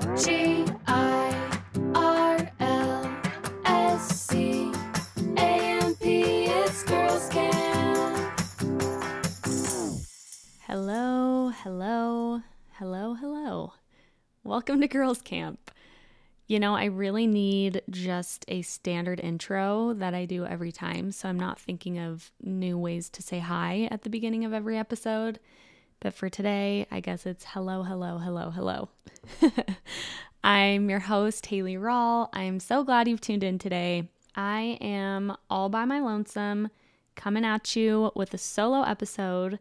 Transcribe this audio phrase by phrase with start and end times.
[0.00, 1.60] G I
[1.94, 3.20] R L
[3.64, 4.70] S C
[5.36, 6.44] A M P.
[6.44, 8.40] It's Girls Camp.
[10.66, 12.42] Hello, hello,
[12.74, 13.72] hello, hello.
[14.44, 15.70] Welcome to Girls Camp.
[16.46, 21.28] You know, I really need just a standard intro that I do every time, so
[21.28, 25.40] I'm not thinking of new ways to say hi at the beginning of every episode.
[26.00, 28.88] But for today, I guess it's hello, hello, hello, hello.
[30.44, 32.28] I'm your host, Hayley Rawle.
[32.32, 34.08] I'm so glad you've tuned in today.
[34.36, 36.70] I am all by my lonesome,
[37.16, 39.58] coming at you with a solo episode.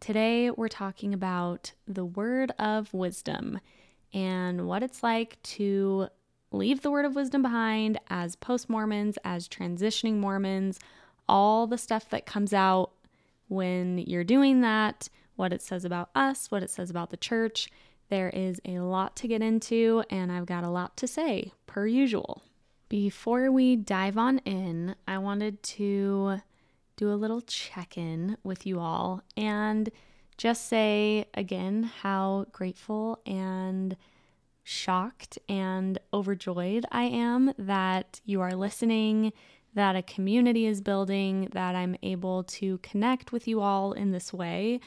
[0.00, 3.60] Today, we're talking about the word of wisdom
[4.12, 6.08] and what it's like to
[6.50, 10.80] leave the word of wisdom behind as post Mormons, as transitioning Mormons,
[11.28, 12.90] all the stuff that comes out
[13.46, 17.68] when you're doing that, what it says about us, what it says about the church.
[18.10, 21.86] There is a lot to get into, and I've got a lot to say, per
[21.86, 22.42] usual.
[22.88, 26.40] Before we dive on in, I wanted to
[26.96, 29.90] do a little check in with you all and
[30.36, 33.96] just say again how grateful and
[34.62, 39.32] shocked and overjoyed I am that you are listening,
[39.74, 44.32] that a community is building, that I'm able to connect with you all in this
[44.32, 44.80] way.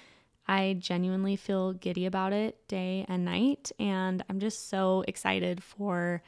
[0.47, 6.23] I genuinely feel giddy about it day and night, and I'm just so excited for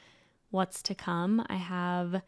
[0.52, 1.46] what's to come.
[1.48, 2.22] I have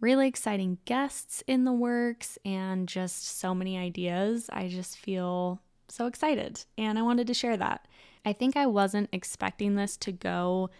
[0.00, 4.48] really exciting guests in the works and just so many ideas.
[4.52, 7.88] I just feel so excited, and I wanted to share that.
[8.24, 10.70] I think I wasn't expecting this to go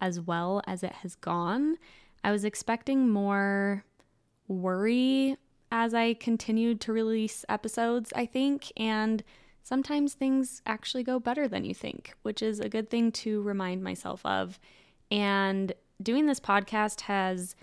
[0.00, 1.76] as well as it has gone.
[2.22, 3.84] I was expecting more
[4.48, 5.36] worry
[5.72, 9.24] as I continued to release episodes, I think, and
[9.64, 13.82] sometimes things actually go better than you think, which is a good thing to remind
[13.82, 14.60] myself of.
[15.10, 17.56] And doing this podcast has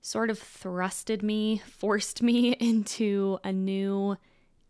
[0.00, 4.16] sort of thrusted me, forced me into a new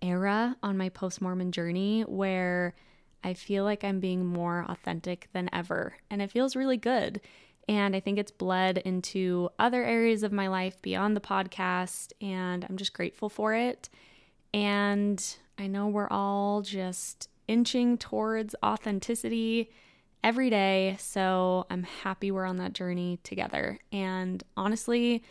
[0.00, 2.74] era on my post Mormon journey where
[3.22, 5.94] I feel like I'm being more authentic than ever.
[6.10, 7.20] And it feels really good.
[7.68, 12.12] And I think it's bled into other areas of my life beyond the podcast.
[12.20, 13.88] And I'm just grateful for it.
[14.52, 15.24] And
[15.58, 19.70] I know we're all just inching towards authenticity
[20.24, 20.96] every day.
[20.98, 23.78] So I'm happy we're on that journey together.
[23.90, 25.22] And honestly,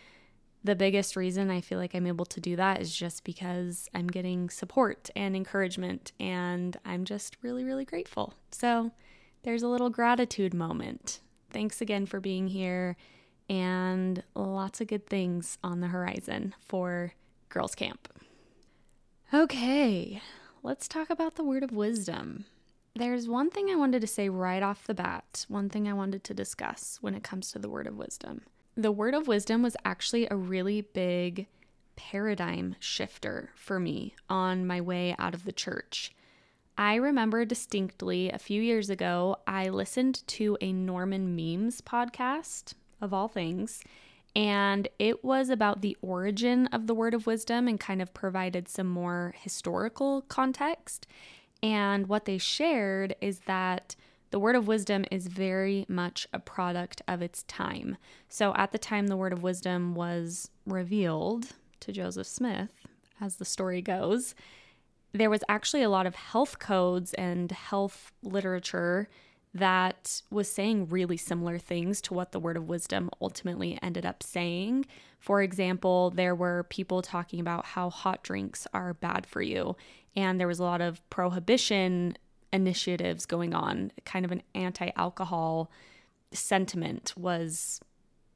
[0.63, 4.07] the biggest reason I feel like I'm able to do that is just because I'm
[4.07, 8.35] getting support and encouragement, and I'm just really, really grateful.
[8.51, 8.91] So
[9.41, 11.21] there's a little gratitude moment.
[11.49, 12.95] Thanks again for being here,
[13.49, 17.13] and lots of good things on the horizon for
[17.49, 18.07] Girls Camp.
[19.33, 20.21] Okay,
[20.61, 22.45] let's talk about the word of wisdom.
[22.95, 26.23] There's one thing I wanted to say right off the bat, one thing I wanted
[26.25, 28.41] to discuss when it comes to the word of wisdom
[28.75, 31.47] the word of wisdom was actually a really big
[31.95, 36.11] paradigm shifter for me on my way out of the church.
[36.77, 43.13] I remember distinctly a few years ago, I listened to a Norman Memes podcast, of
[43.13, 43.83] all things,
[44.35, 48.67] and it was about the origin of the word of wisdom and kind of provided
[48.67, 51.05] some more historical context.
[51.61, 53.95] And what they shared is that
[54.31, 57.97] the word of wisdom is very much a product of its time.
[58.29, 61.47] So, at the time the word of wisdom was revealed
[61.81, 62.69] to Joseph Smith,
[63.19, 64.33] as the story goes,
[65.11, 69.09] there was actually a lot of health codes and health literature
[69.53, 74.23] that was saying really similar things to what the word of wisdom ultimately ended up
[74.23, 74.85] saying.
[75.19, 79.75] For example, there were people talking about how hot drinks are bad for you,
[80.15, 82.17] and there was a lot of prohibition
[82.53, 83.91] initiatives going on.
[84.05, 85.69] Kind of an anti alcohol
[86.31, 87.81] sentiment was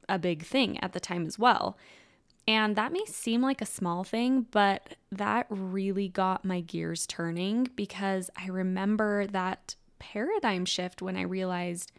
[0.08, 1.78] a big thing at the time as well.
[2.48, 7.68] And that may seem like a small thing, but that really got my gears turning
[7.74, 11.92] because I remember that paradigm shift when I realized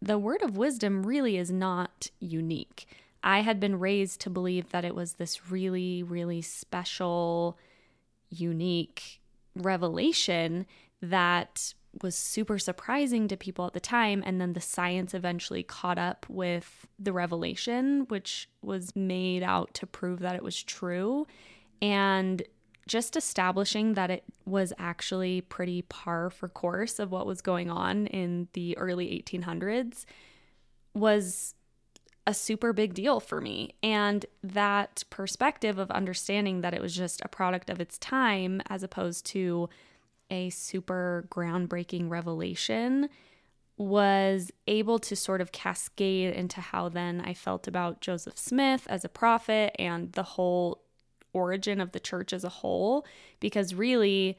[0.00, 2.86] the word of wisdom really is not unique.
[3.22, 7.58] I had been raised to believe that it was this really, really special,
[8.30, 9.20] unique
[9.54, 10.66] revelation
[11.02, 14.22] that was super surprising to people at the time.
[14.24, 19.86] And then the science eventually caught up with the revelation, which was made out to
[19.86, 21.26] prove that it was true.
[21.80, 22.42] And
[22.86, 28.06] just establishing that it was actually pretty par for course of what was going on
[28.06, 30.04] in the early 1800s
[30.94, 31.54] was
[32.26, 33.74] a super big deal for me.
[33.82, 38.82] And that perspective of understanding that it was just a product of its time as
[38.82, 39.68] opposed to
[40.30, 43.08] a super groundbreaking revelation
[43.76, 49.04] was able to sort of cascade into how then I felt about Joseph Smith as
[49.04, 50.82] a prophet and the whole
[51.36, 53.06] origin of the church as a whole.
[53.38, 54.38] Because really,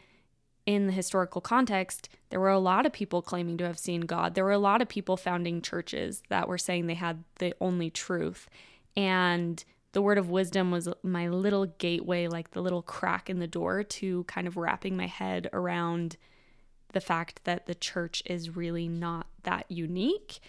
[0.65, 4.35] in the historical context, there were a lot of people claiming to have seen God.
[4.35, 7.89] There were a lot of people founding churches that were saying they had the only
[7.89, 8.49] truth.
[8.95, 9.63] And
[9.93, 13.83] the word of wisdom was my little gateway, like the little crack in the door
[13.83, 16.17] to kind of wrapping my head around
[16.93, 20.39] the fact that the church is really not that unique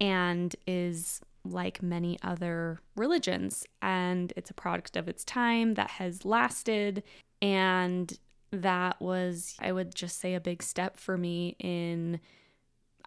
[0.00, 3.66] and is like many other religions.
[3.82, 7.02] And it's a product of its time that has lasted.
[7.40, 8.18] And
[8.50, 12.20] that was, I would just say, a big step for me in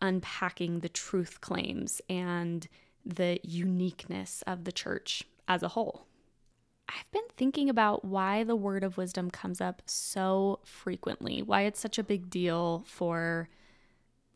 [0.01, 2.67] unpacking the truth claims and
[3.05, 6.05] the uniqueness of the church as a whole.
[6.89, 11.79] I've been thinking about why the word of wisdom comes up so frequently, why it's
[11.79, 13.49] such a big deal for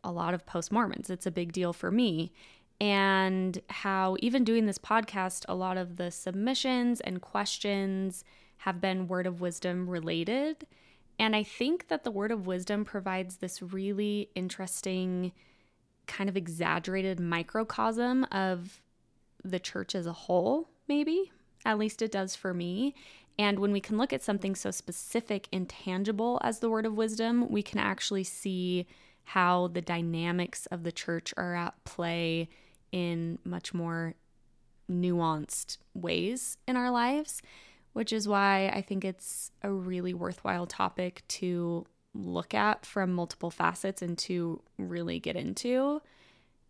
[0.02, 1.10] a lot of post Mormons.
[1.10, 2.32] It's a big deal for me.
[2.80, 8.24] And how, even doing this podcast, a lot of the submissions and questions
[8.58, 10.66] have been word of wisdom related.
[11.18, 15.32] And I think that the word of wisdom provides this really interesting,
[16.06, 18.82] kind of exaggerated microcosm of
[19.42, 21.32] the church as a whole, maybe.
[21.64, 22.94] At least it does for me.
[23.38, 26.96] And when we can look at something so specific and tangible as the word of
[26.96, 28.86] wisdom, we can actually see
[29.24, 32.48] how the dynamics of the church are at play
[32.96, 34.14] in much more
[34.90, 37.42] nuanced ways in our lives,
[37.92, 41.84] which is why I think it's a really worthwhile topic to
[42.14, 46.00] look at from multiple facets and to really get into.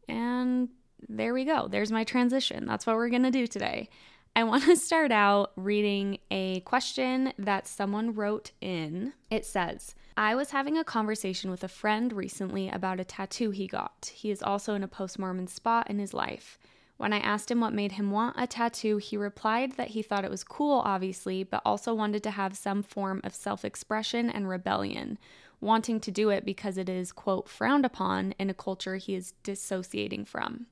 [0.09, 0.71] And
[1.09, 1.69] there we go.
[1.69, 2.67] There's my transition.
[2.67, 3.89] That's what we're going to do today.
[4.35, 9.13] I want to start out reading a question that someone wrote in.
[9.31, 13.67] It says, I was having a conversation with a friend recently about a tattoo he
[13.67, 14.11] got.
[14.15, 16.59] He is also in a post Mormon spot in his life.
[16.97, 20.25] When I asked him what made him want a tattoo, he replied that he thought
[20.25, 24.49] it was cool, obviously, but also wanted to have some form of self expression and
[24.49, 25.19] rebellion,
[25.61, 29.33] wanting to do it because it is, quote, frowned upon in a culture he is
[29.43, 30.65] dissociating from.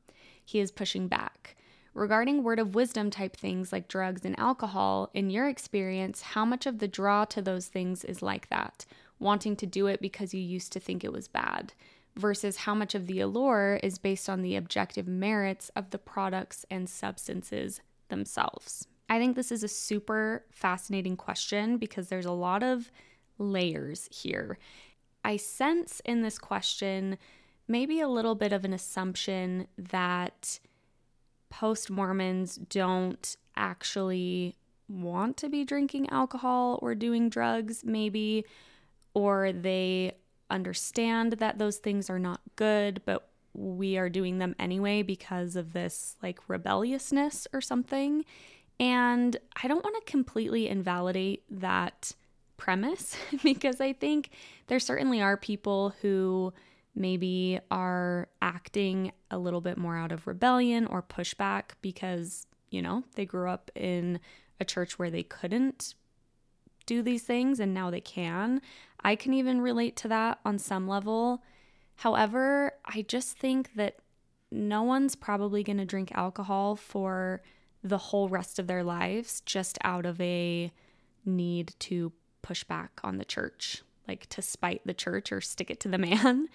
[0.42, 1.54] He is pushing back.
[1.92, 6.64] Regarding word of wisdom type things like drugs and alcohol, in your experience, how much
[6.64, 8.86] of the draw to those things is like that,
[9.24, 11.72] wanting to do it because you used to think it was bad,
[12.16, 16.64] versus how much of the allure is based on the objective merits of the products
[16.70, 18.86] and substances themselves?
[19.08, 22.92] I think this is a super fascinating question because there's a lot of
[23.38, 24.58] layers here.
[25.24, 27.18] I sense in this question
[27.66, 30.60] maybe a little bit of an assumption that
[31.50, 34.56] post Mormons don't actually
[34.88, 38.44] want to be drinking alcohol or doing drugs, maybe,
[39.14, 40.12] or they
[40.50, 45.72] understand that those things are not good, but we are doing them anyway because of
[45.72, 48.24] this like rebelliousness or something.
[48.80, 52.12] And I don't want to completely invalidate that
[52.56, 54.30] premise because I think
[54.66, 56.52] there certainly are people who
[56.96, 63.02] maybe are acting a little bit more out of rebellion or pushback because, you know,
[63.14, 64.20] they grew up in
[64.60, 65.94] a church where they couldn't
[66.86, 68.60] do these things and now they can.
[69.02, 71.42] I can even relate to that on some level.
[71.96, 73.96] However, I just think that
[74.50, 77.42] no one's probably going to drink alcohol for
[77.82, 80.72] the whole rest of their lives just out of a
[81.24, 82.12] need to
[82.42, 85.98] push back on the church like to spite the church or stick it to the
[86.10, 86.48] man.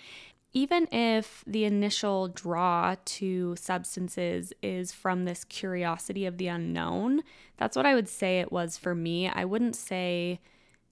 [0.51, 7.21] Even if the initial draw to substances is from this curiosity of the unknown,
[7.57, 9.29] that's what I would say it was for me.
[9.29, 10.39] I wouldn't say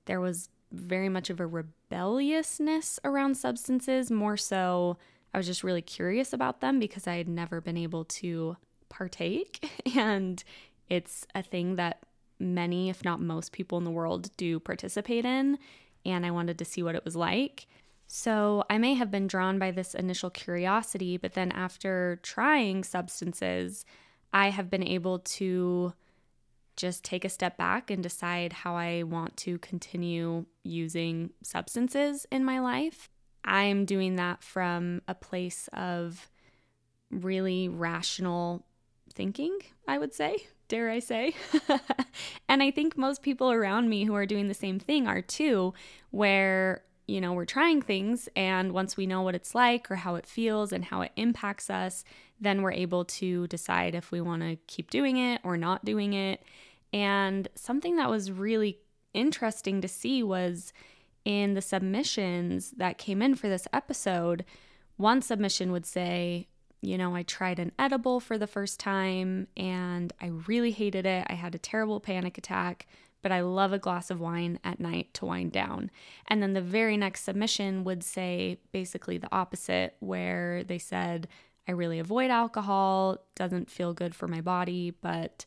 [0.05, 4.97] there was very much of a rebelliousness around substances, more so,
[5.33, 8.57] I was just really curious about them because I had never been able to
[8.89, 9.69] partake.
[9.95, 10.43] And
[10.89, 12.03] it's a thing that
[12.39, 15.57] many, if not most people in the world do participate in
[16.05, 17.67] and I wanted to see what it was like.
[18.07, 23.85] So I may have been drawn by this initial curiosity, but then after trying substances,
[24.31, 25.93] I have been able to
[26.77, 32.45] just take a step back and decide how I want to continue using substances in
[32.45, 33.09] my life.
[33.43, 36.29] I'm doing that from a place of
[37.11, 38.65] really rational
[39.13, 40.37] thinking, I would say
[40.67, 41.33] dare I say.
[42.49, 45.73] and I think most people around me who are doing the same thing are too,
[46.11, 50.15] where, you know, we're trying things and once we know what it's like or how
[50.15, 52.03] it feels and how it impacts us,
[52.39, 56.13] then we're able to decide if we want to keep doing it or not doing
[56.13, 56.43] it.
[56.93, 58.79] And something that was really
[59.13, 60.73] interesting to see was
[61.25, 64.45] in the submissions that came in for this episode
[64.97, 66.47] one submission would say,
[66.81, 71.25] you know, I tried an edible for the first time and I really hated it.
[71.29, 72.87] I had a terrible panic attack,
[73.27, 75.91] but I love a glass of wine at night to wind down.
[76.29, 81.27] And then the very next submission would say basically the opposite, where they said,
[81.67, 85.45] I really avoid alcohol, doesn't feel good for my body, but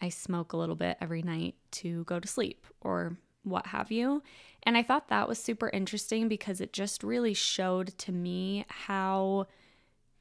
[0.00, 4.22] I smoke a little bit every night to go to sleep or what have you.
[4.62, 9.48] And I thought that was super interesting because it just really showed to me how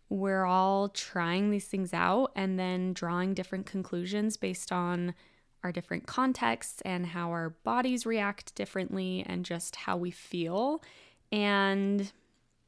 [0.09, 5.13] we're all trying these things out and then drawing different conclusions based on
[5.65, 10.81] our different contexts and how our bodies react differently and just how we feel.
[11.31, 12.11] And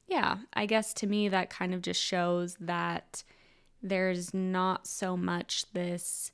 [0.08, 3.24] yeah, I guess to me, that kind of just shows that
[3.84, 6.32] there's not so much this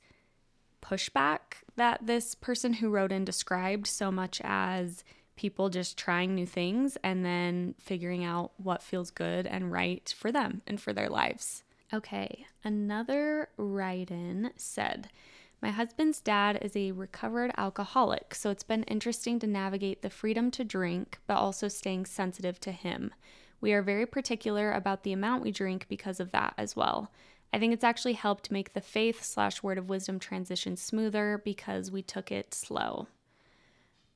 [0.82, 1.38] pushback
[1.76, 5.04] that this person who wrote in described so much as
[5.36, 10.32] people just trying new things and then figuring out what feels good and right for
[10.32, 11.62] them and for their lives.
[11.92, 15.10] Okay, another write in said,
[15.64, 20.50] My husband's dad is a recovered alcoholic, so it's been interesting to navigate the freedom
[20.50, 23.14] to drink, but also staying sensitive to him.
[23.62, 27.10] We are very particular about the amount we drink because of that as well.
[27.50, 31.90] I think it's actually helped make the faith slash word of wisdom transition smoother because
[31.90, 33.08] we took it slow.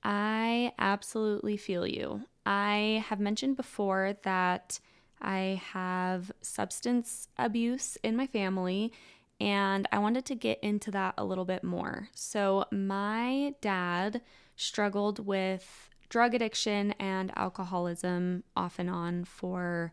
[0.05, 2.27] I absolutely feel you.
[2.45, 4.81] I have mentioned before that
[5.19, 8.93] I have substance abuse in my family,
[9.41, 12.09] and I wanted to get into that a little bit more.
[12.15, 14.23] So, my dad
[14.57, 19.93] struggled with drug addiction and alcoholism off and on for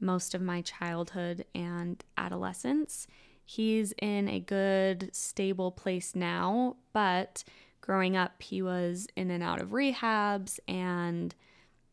[0.00, 3.06] most of my childhood and adolescence.
[3.44, 7.44] He's in a good, stable place now, but
[7.80, 11.34] growing up, he was in and out of rehabs and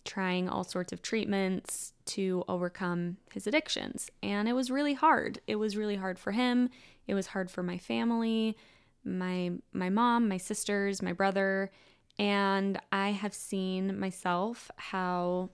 [0.05, 4.09] trying all sorts of treatments to overcome his addictions.
[4.23, 5.39] And it was really hard.
[5.47, 6.69] It was really hard for him.
[7.07, 8.57] It was hard for my family,
[9.03, 11.71] my my mom, my sisters, my brother,
[12.17, 15.49] and I have seen myself how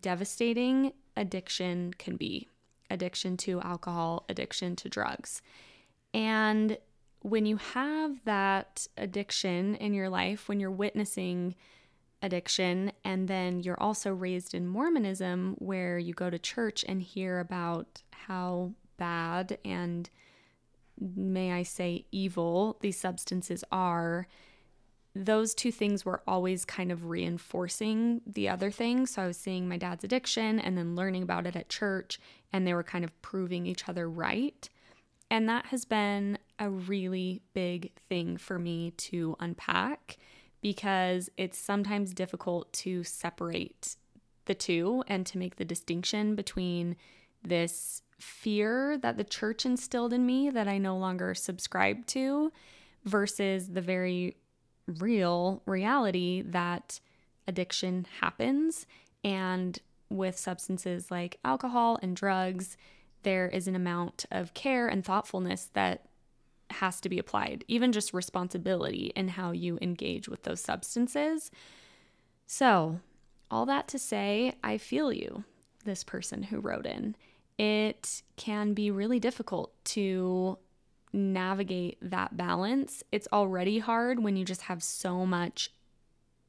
[0.00, 2.48] devastating addiction can be
[2.90, 5.42] addiction to alcohol, addiction to drugs.
[6.14, 6.78] And
[7.20, 11.54] when you have that addiction in your life, when you're witnessing
[12.26, 17.40] addiction, and then you're also raised in Mormonism, where you go to church and hear
[17.40, 20.10] about how bad and
[21.00, 24.26] may I say evil these substances are,
[25.14, 29.06] those two things were always kind of reinforcing the other thing.
[29.06, 32.18] So I was seeing my dad's addiction and then learning about it at church,
[32.52, 34.68] and they were kind of proving each other right.
[35.30, 40.18] And that has been a really big thing for me to unpack
[40.60, 43.96] because it's sometimes difficult to separate
[44.46, 46.96] the two and to make the distinction between
[47.42, 52.50] this fear that the church instilled in me that I no longer subscribe to
[53.04, 54.36] versus the very
[54.86, 57.00] real reality that
[57.46, 58.86] addiction happens.
[59.22, 62.76] And with substances like alcohol and drugs,
[63.22, 66.06] there is an amount of care and thoughtfulness that
[66.76, 71.50] has to be applied, even just responsibility in how you engage with those substances.
[72.46, 73.00] So,
[73.50, 75.44] all that to say, I feel you,
[75.84, 77.16] this person who wrote in.
[77.58, 80.58] It can be really difficult to
[81.12, 83.02] navigate that balance.
[83.10, 85.70] It's already hard when you just have so much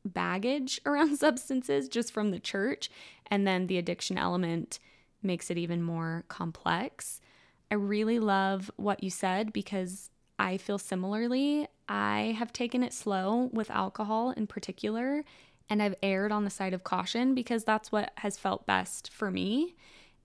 [0.04, 2.90] baggage around substances just from the church,
[3.28, 4.80] and then the addiction element
[5.24, 7.22] makes it even more complex.
[7.72, 11.68] I really love what you said because I feel similarly.
[11.90, 15.24] I have taken it slow with alcohol in particular,
[15.70, 19.32] and I've erred on the side of caution because that's what has felt best for
[19.32, 19.76] me.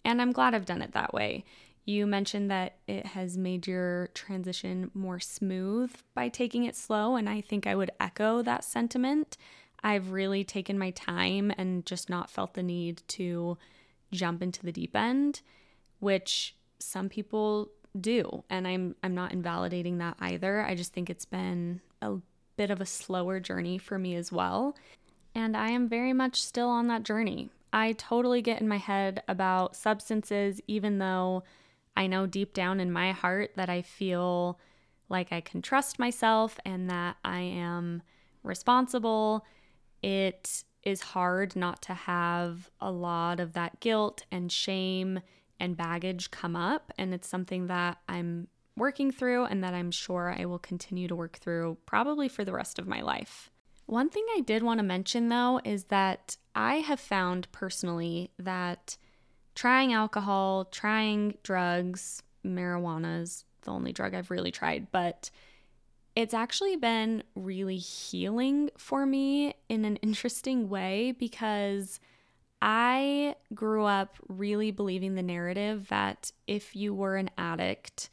[0.04, 1.44] And I'm glad I've done it that way.
[1.84, 7.28] You mentioned that it has made your transition more smooth by taking it slow, and
[7.28, 9.36] I think I would echo that sentiment.
[9.82, 13.58] I've really taken my time and just not felt the need to
[14.12, 15.40] jump into the deep end,
[15.98, 20.62] which some people do, and I'm I'm not invalidating that either.
[20.62, 22.16] I just think it's been a
[22.56, 24.76] bit of a slower journey for me as well,
[25.34, 27.50] and I am very much still on that journey.
[27.72, 31.42] I totally get in my head about substances even though
[31.96, 34.58] I know deep down in my heart that I feel
[35.08, 38.02] like I can trust myself and that I am
[38.42, 39.44] responsible.
[40.02, 45.20] It is hard not to have a lot of that guilt and shame
[45.62, 46.92] and baggage come up.
[46.98, 51.14] And it's something that I'm working through and that I'm sure I will continue to
[51.14, 53.48] work through probably for the rest of my life.
[53.86, 58.96] One thing I did want to mention though is that I have found personally that
[59.54, 65.30] trying alcohol, trying drugs, marijuana's the only drug I've really tried, but
[66.16, 72.00] it's actually been really healing for me in an interesting way because
[72.64, 78.08] I grew up really believing the narrative that if you were an addict,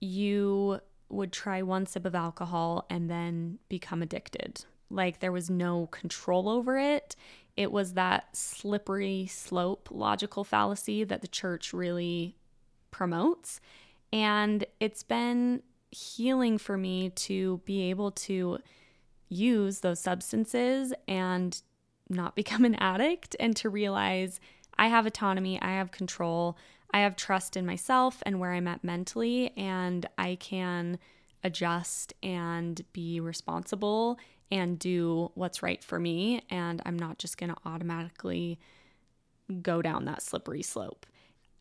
[0.00, 4.64] you would try one sip of alcohol and then become addicted.
[4.90, 7.14] Like there was no control over it.
[7.56, 12.34] It was that slippery slope logical fallacy that the church really
[12.90, 13.60] promotes.
[14.12, 15.62] And it's been
[15.92, 18.58] healing for me to be able to
[19.28, 21.62] use those substances and
[22.10, 24.40] not become an addict and to realize
[24.76, 26.56] I have autonomy, I have control,
[26.92, 30.98] I have trust in myself and where I'm at mentally, and I can
[31.44, 34.18] adjust and be responsible
[34.50, 36.42] and do what's right for me.
[36.50, 38.58] And I'm not just going to automatically
[39.62, 41.06] go down that slippery slope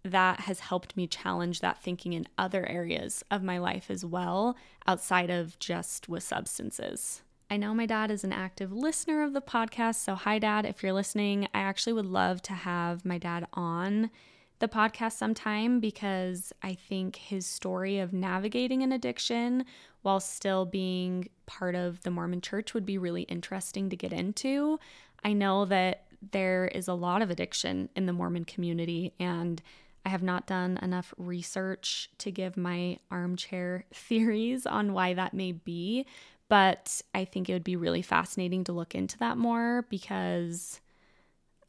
[0.04, 4.56] that has helped me challenge that thinking in other areas of my life as well,
[4.88, 7.22] outside of just with substances.
[7.52, 9.96] I know my dad is an active listener of the podcast.
[9.96, 10.68] So, hi, dad.
[10.68, 14.12] If you're listening, I actually would love to have my dad on
[14.60, 19.66] the podcast sometime because I think his story of navigating an addiction
[20.04, 24.80] while still being part of the Mormon church would be really interesting to get into.
[25.24, 29.60] I know that there is a lot of addiction in the Mormon community, and
[30.06, 35.52] I have not done enough research to give my armchair theories on why that may
[35.52, 36.06] be,
[36.50, 40.82] but I think it would be really fascinating to look into that more because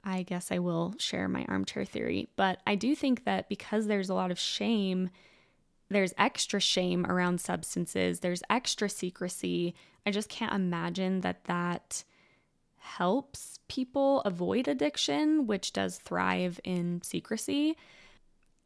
[0.02, 2.28] I guess I will share my armchair theory.
[2.34, 5.10] But I do think that because there's a lot of shame,
[5.90, 9.74] there's extra shame around substances, there's extra secrecy.
[10.06, 12.02] I just can't imagine that that
[12.78, 17.76] helps people avoid addiction, which does thrive in secrecy.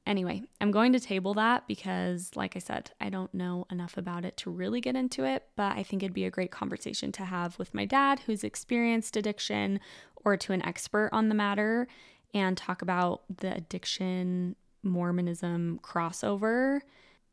[0.07, 4.27] Anyway, I'm going to table that because, like I said, I don't know enough about
[4.27, 7.25] it to really get into it, but I think it'd be a great conversation to
[7.25, 9.81] have with my dad, who's experienced addiction,
[10.17, 11.89] or to an expert on the matter,
[12.35, 16.81] and talk about the addiction Mormonism crossover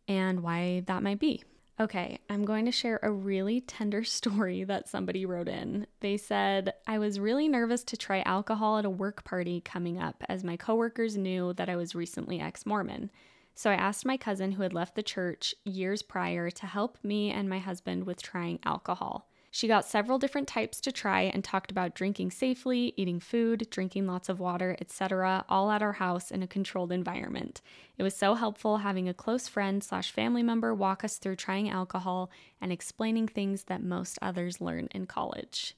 [0.08, 1.44] and why that might be.
[1.80, 5.88] Okay, I'm going to share a really tender story that somebody wrote in.
[6.00, 10.24] They said, I was really nervous to try alcohol at a work party coming up
[10.30, 13.10] as my coworkers knew that I was recently ex Mormon.
[13.56, 17.32] So I asked my cousin who had left the church years prior to help me
[17.32, 19.28] and my husband with trying alcohol.
[19.54, 24.08] She got several different types to try and talked about drinking safely, eating food, drinking
[24.08, 27.62] lots of water, etc., all at our house in a controlled environment.
[27.98, 31.70] It was so helpful having a close friend slash family member walk us through trying
[31.70, 35.76] alcohol and explaining things that most others learn in college.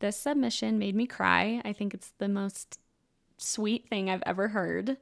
[0.00, 1.62] This submission made me cry.
[1.64, 2.80] I think it's the most
[3.36, 4.96] sweet thing I've ever heard.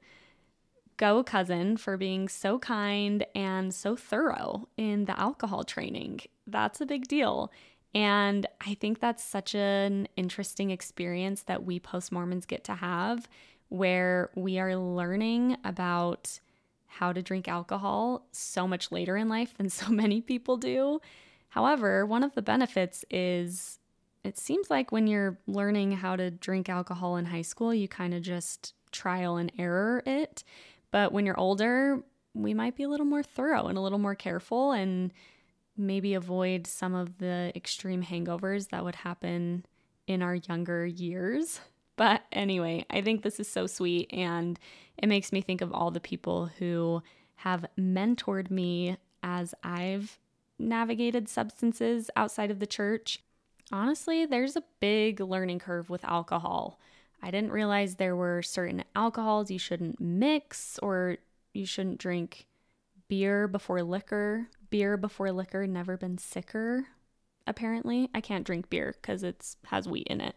[0.98, 6.20] Go, cousin, for being so kind and so thorough in the alcohol training.
[6.46, 7.50] That's a big deal.
[7.96, 13.26] And I think that's such an interesting experience that we post Mormons get to have
[13.70, 16.38] where we are learning about
[16.84, 21.00] how to drink alcohol so much later in life than so many people do.
[21.48, 23.78] However, one of the benefits is
[24.22, 28.12] it seems like when you're learning how to drink alcohol in high school, you kind
[28.12, 30.44] of just trial and error it.
[30.90, 32.02] But when you're older,
[32.34, 35.12] we might be a little more thorough and a little more careful and
[35.76, 39.64] maybe avoid some of the extreme hangovers that would happen
[40.06, 41.60] in our younger years.
[41.96, 44.60] But anyway, I think this is so sweet and
[44.98, 47.02] it makes me think of all the people who
[47.36, 50.18] have mentored me as I've
[50.58, 53.20] navigated substances outside of the church.
[53.72, 56.78] Honestly, there's a big learning curve with alcohol.
[57.22, 61.16] I didn't realize there were certain alcohols you shouldn't mix or
[61.54, 62.46] you shouldn't drink
[63.08, 64.48] beer before liquor.
[64.70, 66.86] Beer before liquor never been sicker
[67.46, 68.10] apparently.
[68.14, 70.36] I can't drink beer because it has wheat in it.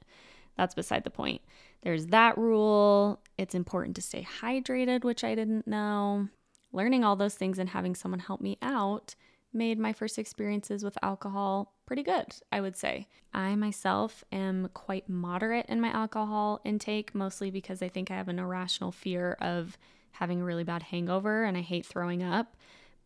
[0.57, 1.41] That's beside the point.
[1.81, 3.21] There's that rule.
[3.37, 6.27] It's important to stay hydrated which i didn't know.
[6.71, 9.15] Learning all those things and having someone help me out
[9.51, 13.07] made my first experiences with alcohol pretty good, I would say.
[13.33, 18.27] I myself am quite moderate in my alcohol intake, mostly because I think I have
[18.27, 19.75] an irrational fear of
[20.19, 22.57] having a really bad hangover and I hate throwing up.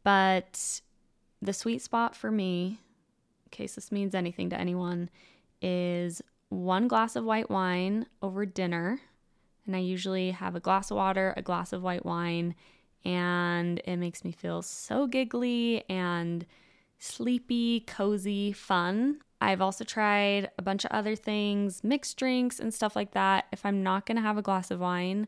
[0.03, 0.81] But
[1.43, 2.79] the sweet spot for me,
[3.45, 5.11] in case this means anything to anyone,
[5.61, 8.99] is one glass of white wine over dinner.
[9.67, 12.55] And I usually have a glass of water, a glass of white wine,
[13.05, 16.47] and it makes me feel so giggly and
[16.97, 19.19] sleepy, cozy, fun.
[19.39, 23.45] I've also tried a bunch of other things, mixed drinks and stuff like that.
[23.51, 25.27] If I'm not to have a glass of wine,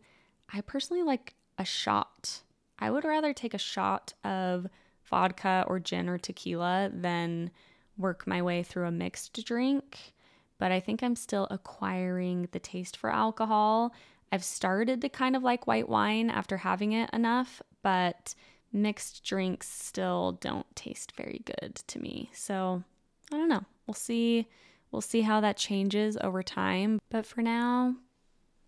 [0.52, 2.42] I personally like a shot.
[2.80, 4.68] I would rather take a shot of
[5.04, 7.52] vodka or gin or tequila than
[7.98, 10.14] work my way through a mixed drink.
[10.58, 13.94] But I think I'm still acquiring the taste for alcohol.
[14.32, 18.36] I've started to kind of like white wine after having it enough, but
[18.74, 22.30] mixed drinks still don't taste very good to me.
[22.34, 22.84] So
[23.32, 23.64] I don't know.
[23.88, 24.48] We'll see.
[24.92, 27.00] We'll see how that changes over time.
[27.10, 27.96] But for now,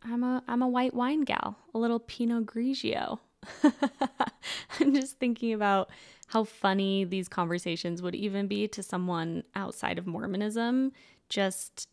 [0.04, 3.20] I'm a I'm a white wine gal, a little Pinot Grigio.
[4.80, 5.90] I'm just thinking about
[6.28, 10.92] how funny these conversations would even be to someone outside of Mormonism.
[11.30, 11.88] Just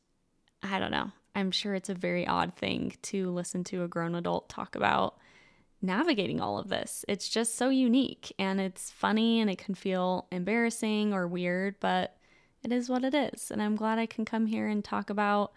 [0.62, 1.12] I don't know.
[1.35, 5.17] I'm sure it's a very odd thing to listen to a grown adult talk about
[5.83, 7.05] navigating all of this.
[7.09, 12.17] It's just so unique and it's funny and it can feel embarrassing or weird, but
[12.62, 13.51] it is what it is.
[13.51, 15.53] And I'm glad I can come here and talk about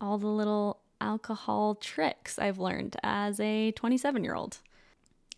[0.00, 4.58] all the little alcohol tricks I've learned as a 27 year old.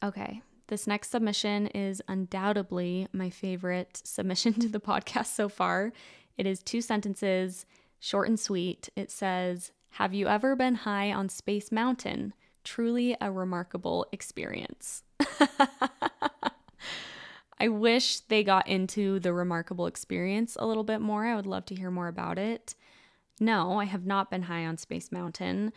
[0.03, 5.93] Okay, this next submission is undoubtedly my favorite submission to the podcast so far.
[6.37, 7.65] It is two sentences,
[7.99, 8.91] short and sweet.
[8.95, 12.35] It says, Have you ever been high on Space Mountain?
[12.63, 15.03] Truly a remarkable experience.
[17.59, 21.25] I wish they got into the remarkable experience a little bit more.
[21.25, 22.75] I would love to hear more about it.
[23.41, 25.73] No, I have not been high on Space Mountain.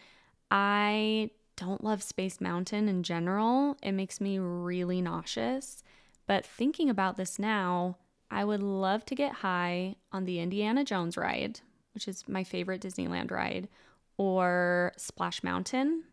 [0.52, 3.78] I don't love Space Mountain in general.
[3.82, 5.84] It makes me really nauseous.
[6.28, 7.98] But thinking about this now,
[8.30, 11.62] I would love to get high on the Indiana Jones ride,
[11.93, 13.70] which is my favorite Disneyland ride,
[14.17, 16.04] or Splash Mountain.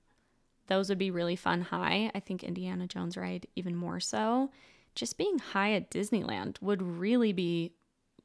[0.66, 2.10] Those would be really fun high.
[2.14, 4.50] I think Indiana Jones ride even more so.
[4.94, 7.74] Just being high at Disneyland would really be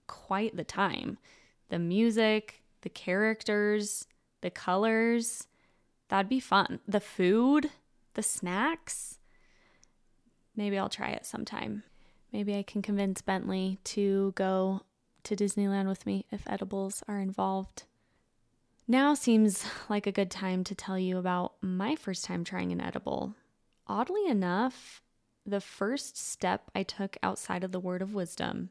[0.07, 1.17] quite the time.
[1.69, 4.07] The music, the characters,
[4.41, 5.47] the colors,
[6.09, 6.79] that'd be fun.
[6.87, 7.69] The food,
[8.13, 9.19] the snacks.
[10.55, 11.83] Maybe I'll try it sometime.
[12.31, 14.81] Maybe I can convince Bentley to go
[15.23, 17.83] to Disneyland with me if edibles are involved.
[18.87, 22.81] Now seems like a good time to tell you about my first time trying an
[22.81, 23.35] edible.
[23.87, 25.01] Oddly enough,
[25.45, 28.69] the first step I took outside of the word of wisdom,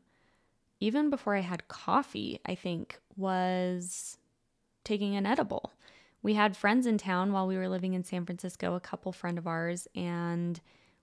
[0.81, 4.19] even before I had coffee, I think, was
[4.85, 5.73] taking an edible.
[6.23, 9.39] We had friends in town while we were living in San Francisco, a couple friend
[9.39, 10.61] of ours, and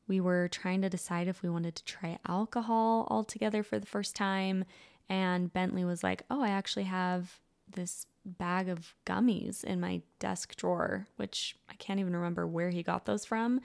[0.07, 3.87] we were trying to decide if we wanted to try alcohol all together for the
[3.87, 4.65] first time.
[5.09, 10.55] And Bentley was like, Oh, I actually have this bag of gummies in my desk
[10.55, 13.61] drawer, which I can't even remember where he got those from.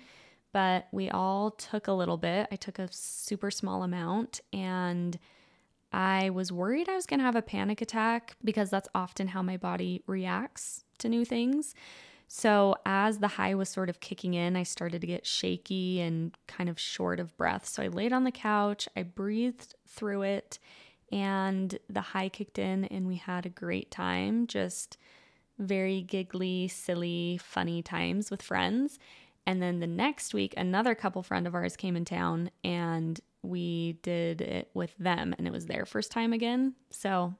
[0.52, 2.48] But we all took a little bit.
[2.50, 5.18] I took a super small amount and
[5.92, 9.42] I was worried I was going to have a panic attack because that's often how
[9.42, 11.74] my body reacts to new things.
[12.32, 16.32] So, as the high was sort of kicking in, I started to get shaky and
[16.46, 17.66] kind of short of breath.
[17.66, 20.60] So, I laid on the couch, I breathed through it,
[21.10, 24.46] and the high kicked in, and we had a great time.
[24.46, 24.96] Just
[25.58, 29.00] very giggly, silly, funny times with friends.
[29.46, 33.94] And then the next week, another couple friend of ours came in town and we
[34.02, 36.74] did it with them, and it was their first time again.
[36.90, 37.34] So,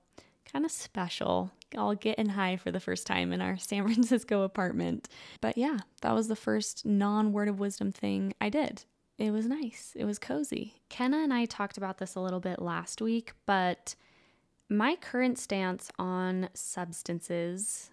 [0.51, 1.51] kind of special.
[1.77, 5.09] All getting high for the first time in our San Francisco apartment.
[5.41, 8.85] But yeah, that was the first non word of wisdom thing I did
[9.21, 9.93] it was nice.
[9.95, 10.81] It was cozy.
[10.89, 13.95] Kenna and I talked about this a little bit last week, but
[14.71, 17.91] my current stance on substances,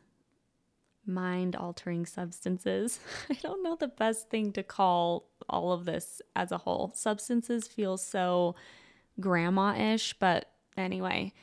[1.07, 6.51] mind altering substances, I don't know the best thing to call all of this as
[6.51, 6.91] a whole.
[6.95, 8.55] Substances feel so
[9.19, 11.33] grandma ish, but anyway,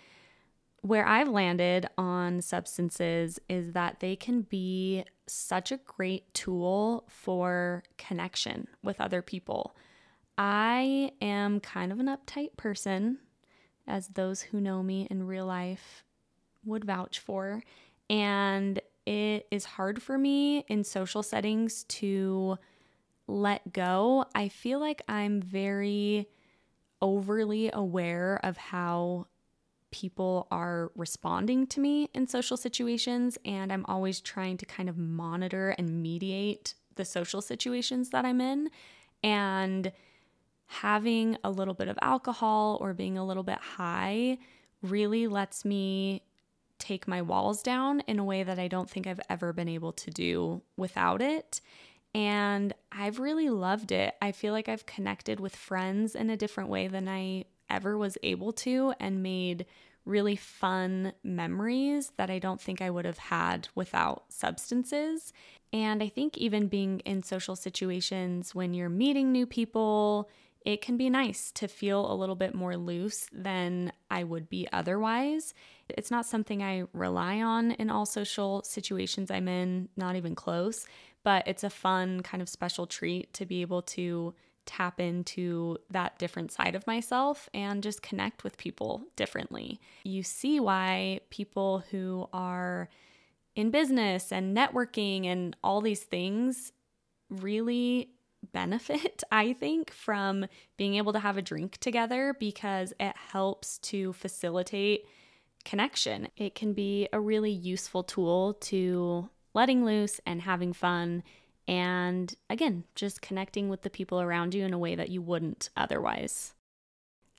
[0.83, 7.83] where I've landed on substances is that they can be such a great tool for
[7.97, 9.75] connection with other people.
[10.37, 13.19] I am kind of an uptight person,
[13.87, 16.05] as those who know me in real life
[16.65, 17.63] would vouch for.
[18.11, 22.59] And it is hard for me in social settings to
[23.27, 24.27] let go.
[24.35, 26.29] I feel like I'm very
[27.01, 29.27] overly aware of how
[29.91, 34.99] people are responding to me in social situations, and I'm always trying to kind of
[34.99, 38.71] monitor and mediate the social situations that I'm in.
[39.23, 39.93] And
[40.67, 44.39] having a little bit of alcohol or being a little bit high
[44.83, 46.23] really lets me
[46.79, 49.93] take my walls down in a way that I don't think I've ever been able
[49.93, 51.61] to do without it.
[52.15, 54.15] And I've really loved it.
[54.23, 58.17] I feel like I've connected with friends in a different way than I ever was
[58.23, 59.67] able to and made
[60.05, 65.33] really fun memories that I don't think I would have had without substances.
[65.73, 70.29] And I think even being in social situations when you're meeting new people,
[70.65, 74.69] it can be nice to feel a little bit more loose than I would be
[74.73, 75.53] otherwise.
[75.89, 80.87] It's not something I rely on in all social situations I'm in, not even close,
[81.23, 84.35] but it's a fun kind of special treat to be able to
[84.67, 89.81] tap into that different side of myself and just connect with people differently.
[90.05, 92.89] You see why people who are
[93.55, 96.73] in business and networking and all these things
[97.31, 98.11] really
[98.53, 104.13] benefit, I think, from being able to have a drink together because it helps to
[104.15, 105.07] facilitate
[105.65, 106.29] connection.
[106.37, 111.23] It can be a really useful tool to letting loose and having fun.
[111.67, 115.71] And again, just connecting with the people around you in a way that you wouldn't
[115.77, 116.55] otherwise.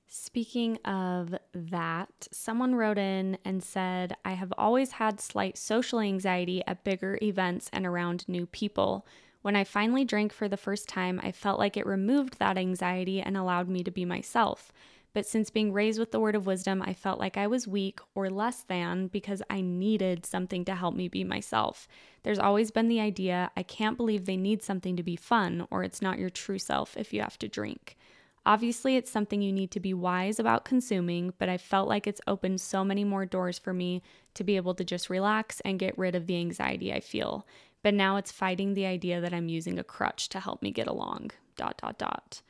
[0.08, 6.62] Speaking of that, someone wrote in and said, I have always had slight social anxiety
[6.66, 9.06] at bigger events and around new people.
[9.42, 13.20] When I finally drank for the first time, I felt like it removed that anxiety
[13.20, 14.72] and allowed me to be myself.
[15.16, 18.00] But since being raised with the word of wisdom, I felt like I was weak
[18.14, 21.88] or less than because I needed something to help me be myself.
[22.22, 25.82] There's always been the idea I can't believe they need something to be fun, or
[25.82, 27.96] it's not your true self if you have to drink.
[28.44, 32.20] Obviously, it's something you need to be wise about consuming, but I felt like it's
[32.26, 34.02] opened so many more doors for me
[34.34, 37.46] to be able to just relax and get rid of the anxiety I feel
[37.82, 40.88] but now it's fighting the idea that I'm using a crutch to help me get
[40.88, 41.30] along.
[41.54, 42.42] Dot, dot, dot.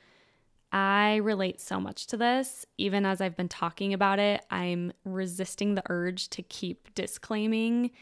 [0.79, 2.67] I relate so much to this.
[2.77, 7.93] Even as I've been talking about it, I'm resisting the urge to keep disclaiming,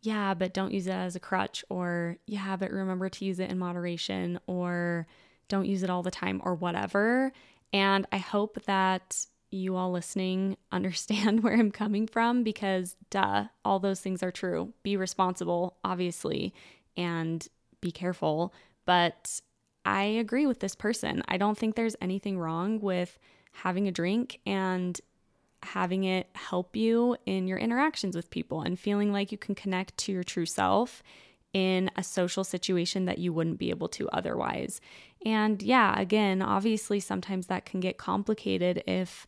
[0.00, 3.52] yeah, but don't use it as a crutch, or yeah, but remember to use it
[3.52, 5.06] in moderation, or
[5.46, 7.32] don't use it all the time, or whatever.
[7.72, 13.78] And I hope that you all listening understand where I'm coming from because, duh, all
[13.78, 14.72] those things are true.
[14.82, 16.52] Be responsible, obviously,
[16.96, 17.46] and
[17.80, 18.52] be careful.
[18.86, 19.40] But
[19.84, 21.22] I agree with this person.
[21.28, 23.18] I don't think there's anything wrong with
[23.52, 25.00] having a drink and
[25.62, 29.96] having it help you in your interactions with people and feeling like you can connect
[29.96, 31.02] to your true self
[31.52, 34.80] in a social situation that you wouldn't be able to otherwise.
[35.24, 39.26] And yeah, again, obviously, sometimes that can get complicated if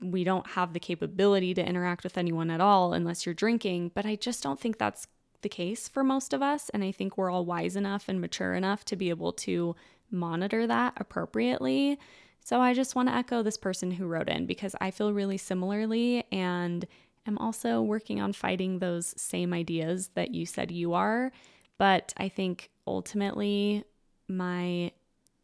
[0.00, 3.92] we don't have the capability to interact with anyone at all unless you're drinking.
[3.94, 5.06] But I just don't think that's
[5.44, 6.68] the case for most of us.
[6.70, 9.76] And I think we're all wise enough and mature enough to be able to
[10.10, 12.00] monitor that appropriately.
[12.40, 15.38] So I just want to echo this person who wrote in because I feel really
[15.38, 16.84] similarly and
[17.26, 21.30] am also working on fighting those same ideas that you said you are.
[21.78, 23.84] But I think ultimately,
[24.26, 24.90] my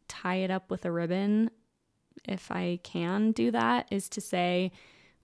[0.09, 1.49] tie it up with a ribbon
[2.25, 4.71] if I can do that, is to say,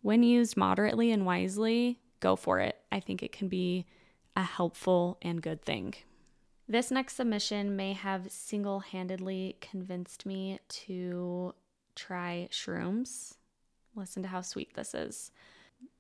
[0.01, 2.77] when used moderately and wisely, go for it.
[2.91, 3.85] I think it can be
[4.37, 5.95] a helpful and good thing.
[6.69, 11.55] This next submission may have single handedly convinced me to
[11.95, 13.33] try shrooms.
[13.95, 15.31] Listen to how sweet this is.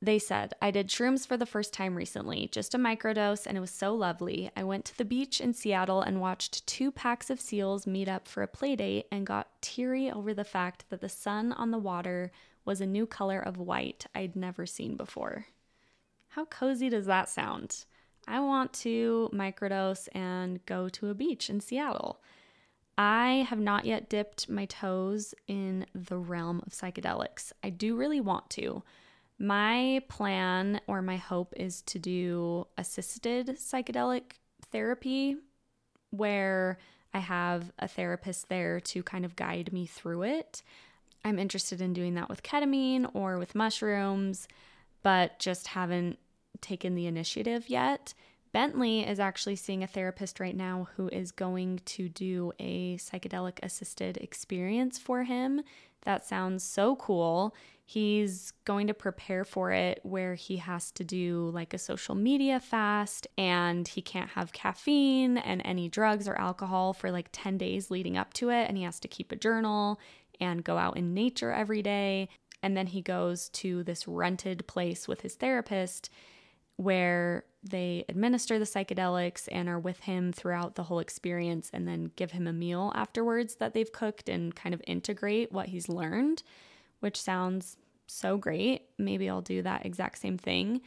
[0.03, 3.61] They said, I did shrooms for the first time recently, just a microdose, and it
[3.61, 4.51] was so lovely.
[4.55, 8.27] I went to the beach in Seattle and watched two packs of seals meet up
[8.27, 11.79] for a play date and got teary over the fact that the sun on the
[11.79, 12.31] water
[12.65, 15.47] was a new color of white I'd never seen before.
[16.29, 17.85] How cozy does that sound?
[18.27, 22.21] I want to microdose and go to a beach in Seattle.
[22.97, 27.51] I have not yet dipped my toes in the realm of psychedelics.
[27.63, 28.83] I do really want to.
[29.39, 34.33] My plan or my hope is to do assisted psychedelic
[34.71, 35.37] therapy
[36.09, 36.79] where
[37.13, 40.63] I have a therapist there to kind of guide me through it.
[41.23, 44.47] I'm interested in doing that with ketamine or with mushrooms,
[45.03, 46.17] but just haven't
[46.61, 48.13] taken the initiative yet.
[48.53, 53.59] Bentley is actually seeing a therapist right now who is going to do a psychedelic
[53.61, 55.61] assisted experience for him.
[56.03, 57.53] That sounds so cool.
[57.85, 62.59] He's going to prepare for it where he has to do like a social media
[62.59, 67.91] fast and he can't have caffeine and any drugs or alcohol for like 10 days
[67.91, 68.67] leading up to it.
[68.67, 69.99] And he has to keep a journal
[70.39, 72.29] and go out in nature every day.
[72.63, 76.09] And then he goes to this rented place with his therapist
[76.77, 82.11] where they administer the psychedelics and are with him throughout the whole experience and then
[82.15, 86.43] give him a meal afterwards that they've cooked and kind of integrate what he's learned
[86.99, 88.83] which sounds so great.
[88.97, 90.81] Maybe I'll do that exact same thing.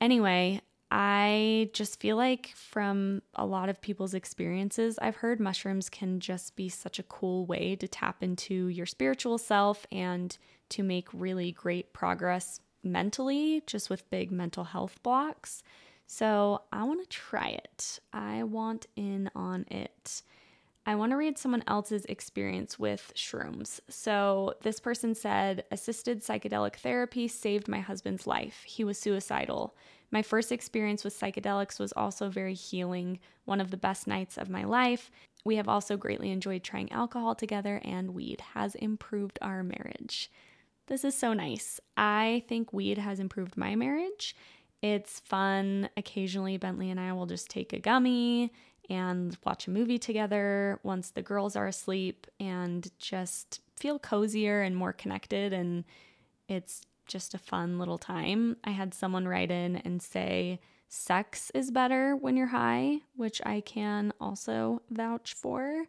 [0.00, 6.20] Anyway, I just feel like from a lot of people's experiences, I've heard mushrooms can
[6.20, 10.36] just be such a cool way to tap into your spiritual self and
[10.70, 15.62] to make really great progress mentally, just with big mental health blocks.
[16.06, 17.98] So I want to try it.
[18.12, 20.22] I want in on it.
[20.86, 23.80] I want to read someone else's experience with shrooms.
[23.88, 28.62] So, this person said, Assisted psychedelic therapy saved my husband's life.
[28.66, 29.74] He was suicidal.
[30.10, 34.50] My first experience with psychedelics was also very healing, one of the best nights of
[34.50, 35.10] my life.
[35.42, 40.30] We have also greatly enjoyed trying alcohol together, and weed has improved our marriage.
[40.86, 41.80] This is so nice.
[41.96, 44.36] I think weed has improved my marriage.
[44.82, 45.88] It's fun.
[45.96, 48.52] Occasionally, Bentley and I will just take a gummy
[48.90, 54.76] and watch a movie together once the girls are asleep and just feel cozier and
[54.76, 55.54] more connected.
[55.54, 55.84] And
[56.48, 58.56] it's just a fun little time.
[58.62, 63.60] I had someone write in and say, sex is better when you're high, which I
[63.62, 65.86] can also vouch for.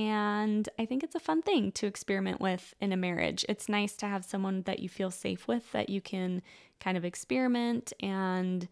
[0.00, 3.44] And I think it's a fun thing to experiment with in a marriage.
[3.50, 6.40] It's nice to have someone that you feel safe with, that you can
[6.80, 8.66] kind of experiment and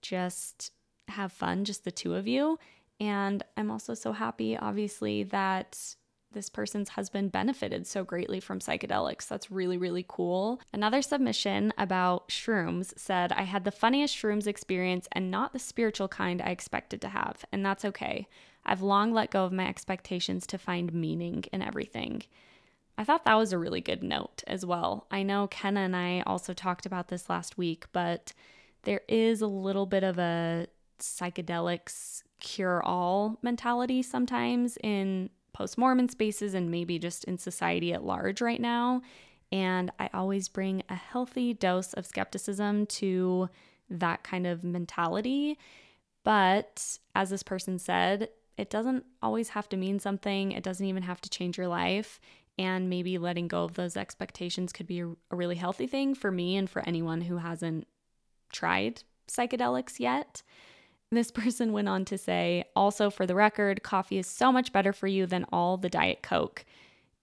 [0.00, 0.72] just
[1.06, 2.58] have fun, just the two of you.
[2.98, 5.94] And I'm also so happy, obviously, that
[6.32, 9.28] this person's husband benefited so greatly from psychedelics.
[9.28, 10.60] That's really, really cool.
[10.72, 16.08] Another submission about shrooms said, I had the funniest shrooms experience and not the spiritual
[16.08, 18.26] kind I expected to have, and that's okay.
[18.64, 22.22] I've long let go of my expectations to find meaning in everything.
[22.96, 25.06] I thought that was a really good note as well.
[25.10, 28.32] I know Kenna and I also talked about this last week, but
[28.82, 30.66] there is a little bit of a
[30.98, 38.04] psychedelics cure all mentality sometimes in post Mormon spaces and maybe just in society at
[38.04, 39.02] large right now.
[39.50, 43.48] And I always bring a healthy dose of skepticism to
[43.90, 45.58] that kind of mentality.
[46.24, 51.02] But as this person said, it doesn't always have to mean something, it doesn't even
[51.02, 52.20] have to change your life.
[52.58, 56.56] And maybe letting go of those expectations could be a, really healthy thing for me
[56.56, 57.86] and for anyone who hasn't
[58.52, 60.42] tried psychedelics yet.
[61.10, 64.92] This person went on to say, also for the record, coffee is so much better
[64.92, 66.64] for you than all the Diet Coke.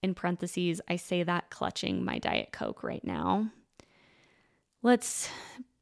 [0.02, 3.50] In parentheses, I say that clutching my Diet Coke right now.
[4.82, 5.28] Let's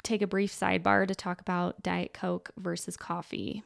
[0.02, 3.62] take a brief sidebar to talk about Diet Coke versus coffee.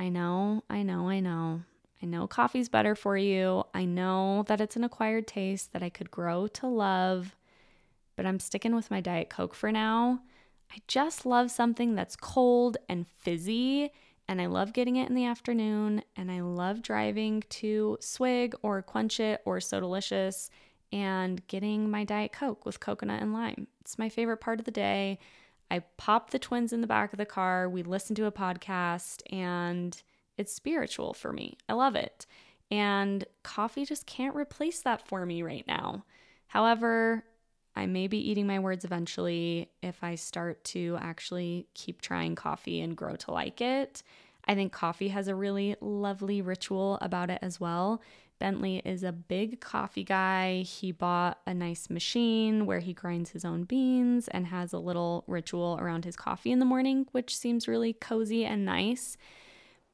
[0.00, 1.62] I know, I know, I know.
[2.02, 3.62] I know coffee's better for you.
[3.72, 7.36] I know that it's an acquired taste that I could grow to love,
[8.16, 10.20] but I'm sticking with my Diet Coke for now
[10.72, 13.90] I just love something that's cold and fizzy.
[14.28, 16.02] And I love getting it in the afternoon.
[16.16, 20.48] And I love driving to Swig or Quench It or Sodalicious
[20.92, 23.66] and getting my Diet Coke with coconut and lime.
[23.80, 25.18] It's my favorite part of the day.
[25.70, 27.68] I pop the twins in the back of the car.
[27.68, 30.00] We listen to a podcast and
[30.36, 31.58] it's spiritual for me.
[31.68, 32.26] I love it.
[32.70, 36.04] And coffee just can't replace that for me right now.
[36.48, 37.24] However,
[37.76, 42.80] I may be eating my words eventually if I start to actually keep trying coffee
[42.80, 44.02] and grow to like it.
[44.46, 48.02] I think coffee has a really lovely ritual about it as well.
[48.40, 50.62] Bentley is a big coffee guy.
[50.62, 55.24] He bought a nice machine where he grinds his own beans and has a little
[55.26, 59.18] ritual around his coffee in the morning, which seems really cozy and nice.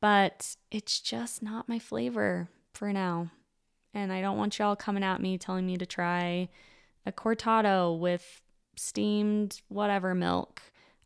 [0.00, 3.32] But it's just not my flavor for now.
[3.92, 6.48] And I don't want y'all coming at me telling me to try
[7.04, 8.42] a cortado with
[8.76, 10.62] steamed whatever milk.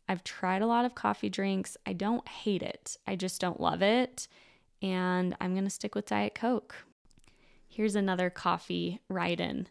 [0.07, 1.75] I've tried a lot of coffee drinks.
[1.87, 4.27] I don't hate it, I just don't love it.
[4.83, 6.75] And I'm going to stick with Diet Coke.
[7.73, 9.67] Here's another coffee write in.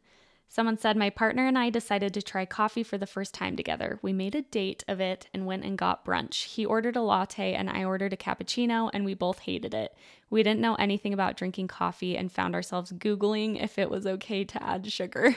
[0.48, 3.98] Someone said, My partner and I decided to try coffee for the first time together.
[4.00, 6.44] We made a date of it and went and got brunch.
[6.46, 9.94] He ordered a latte and I ordered a cappuccino, and we both hated it.
[10.30, 14.44] We didn't know anything about drinking coffee and found ourselves Googling if it was okay
[14.44, 15.36] to add sugar.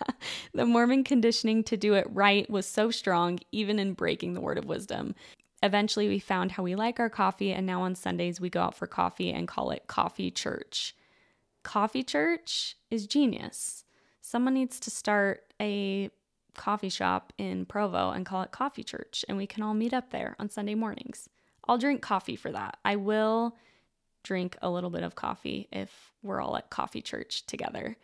[0.54, 4.56] the Mormon conditioning to do it right was so strong, even in breaking the word
[4.56, 5.14] of wisdom.
[5.62, 8.74] Eventually, we found how we like our coffee, and now on Sundays, we go out
[8.74, 10.94] for coffee and call it Coffee Church.
[11.62, 13.84] Coffee Church is genius
[14.28, 16.10] someone needs to start a
[16.54, 20.10] coffee shop in Provo and call it Coffee Church, and we can all meet up
[20.10, 21.30] there on Sunday mornings.
[21.66, 22.76] I'll drink coffee for that.
[22.84, 23.56] I will
[24.22, 27.96] drink a little bit of coffee if we're all at Coffee Church together.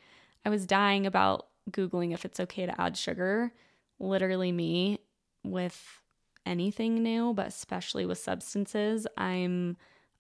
[0.47, 3.53] I was dying about Googling if it's okay to add sugar.
[3.99, 5.01] Literally, me
[5.43, 6.01] with
[6.47, 9.77] anything new, but especially with substances, I'm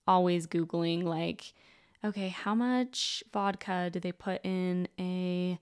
[0.06, 1.54] always Googling, like,
[2.04, 5.58] okay, how much vodka do they put in a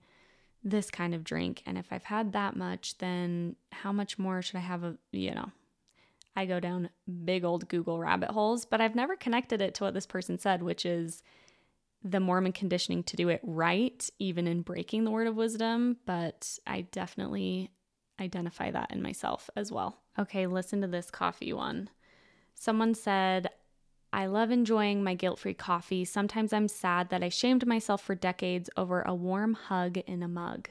[0.63, 1.61] this kind of drink.
[1.65, 4.83] And if I've had that much, then how much more should I have?
[4.83, 5.51] A, you know,
[6.35, 6.89] I go down
[7.25, 10.63] big old Google rabbit holes, but I've never connected it to what this person said,
[10.63, 11.21] which is
[12.03, 15.97] the Mormon conditioning to do it right, even in breaking the word of wisdom.
[16.05, 17.71] But I definitely
[18.19, 20.01] identify that in myself as well.
[20.17, 21.89] Okay, listen to this coffee one.
[22.55, 23.49] Someone said,
[24.23, 26.05] I love enjoying my guilt free coffee.
[26.05, 30.29] Sometimes I'm sad that I shamed myself for decades over a warm hug in a
[30.29, 30.69] mug.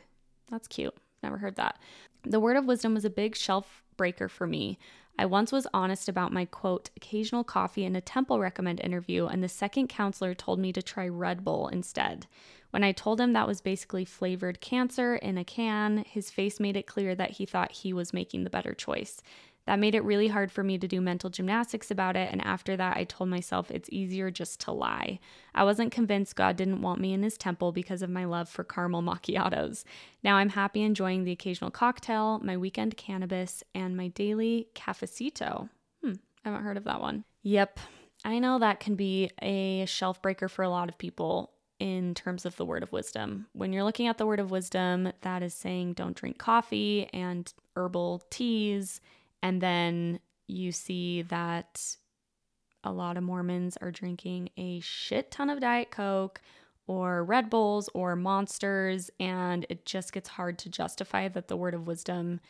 [0.50, 0.94] That's cute.
[1.22, 1.78] Never heard that.
[2.22, 4.78] The word of wisdom was a big shelf breaker for me.
[5.18, 9.44] I once was honest about my quote, occasional coffee in a temple recommend interview, and
[9.44, 12.26] the second counselor told me to try Red Bull instead.
[12.70, 16.78] When I told him that was basically flavored cancer in a can, his face made
[16.78, 19.20] it clear that he thought he was making the better choice.
[19.66, 22.76] That made it really hard for me to do mental gymnastics about it, and after
[22.76, 25.20] that, I told myself it's easier just to lie.
[25.54, 28.64] I wasn't convinced God didn't want me in his temple because of my love for
[28.64, 29.84] caramel macchiatos.
[30.24, 35.68] Now I'm happy enjoying the occasional cocktail, my weekend cannabis, and my daily cafecito.
[36.02, 37.24] Hmm, I haven't heard of that one.
[37.42, 37.78] Yep,
[38.24, 42.46] I know that can be a shelf breaker for a lot of people in terms
[42.46, 43.46] of the word of wisdom.
[43.54, 47.52] When you're looking at the word of wisdom, that is saying don't drink coffee and
[47.74, 49.00] herbal teas
[49.42, 51.96] and then you see that
[52.84, 56.40] a lot of Mormons are drinking a shit ton of Diet Coke
[56.86, 61.74] or Red Bulls or Monsters, and it just gets hard to justify that the word
[61.74, 62.40] of wisdom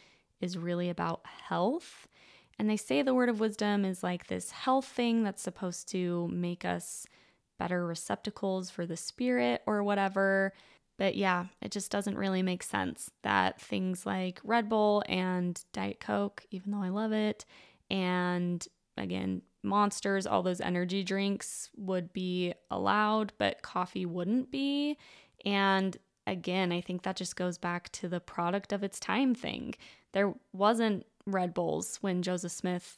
[0.40, 2.08] is really about health.
[2.58, 6.28] And they say the word of wisdom is like this health thing that's supposed to
[6.28, 7.06] make us
[7.58, 10.52] better receptacles for the spirit or whatever.
[11.02, 15.98] But yeah, it just doesn't really make sense that things like Red Bull and Diet
[15.98, 17.44] Coke, even though I love it,
[17.90, 18.64] and
[18.96, 24.96] again, monsters, all those energy drinks would be allowed, but coffee wouldn't be.
[25.44, 29.74] And again, I think that just goes back to the product of its time thing.
[30.12, 32.96] There wasn't Red Bulls when Joseph Smith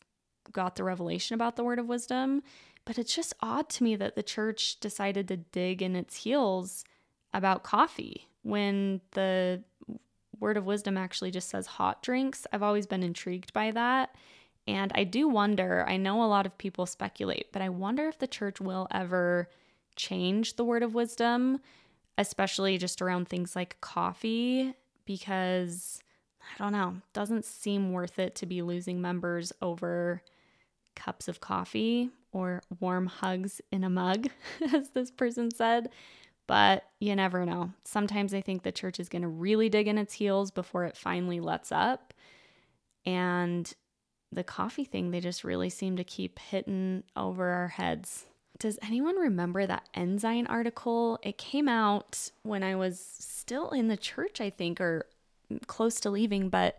[0.52, 2.42] got the revelation about the word of wisdom,
[2.84, 6.84] but it's just odd to me that the church decided to dig in its heels
[7.34, 9.62] about coffee when the
[10.38, 12.46] word of wisdom actually just says hot drinks.
[12.52, 14.14] I've always been intrigued by that.
[14.66, 18.18] And I do wonder, I know a lot of people speculate, but I wonder if
[18.18, 19.50] the church will ever
[19.96, 21.60] change the word of wisdom,
[22.16, 24.74] especially just around things like coffee,
[25.04, 26.00] because
[26.40, 30.22] I don't know, doesn't seem worth it to be losing members over
[30.94, 34.28] cups of coffee or warm hugs in a mug,
[34.72, 35.90] as this person said
[36.46, 37.72] but you never know.
[37.84, 40.96] Sometimes I think the church is going to really dig in its heels before it
[40.96, 42.12] finally lets up.
[43.06, 43.72] And
[44.32, 48.26] the coffee thing, they just really seem to keep hitting over our heads.
[48.58, 51.18] Does anyone remember that Ensign article?
[51.22, 55.06] It came out when I was still in the church, I think, or
[55.66, 56.78] close to leaving, but